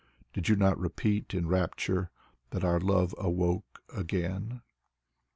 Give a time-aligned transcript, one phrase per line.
[0.33, 2.09] Did you not repeat in rapture
[2.49, 4.63] that our love awoke again?